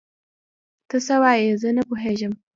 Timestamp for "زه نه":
1.61-1.83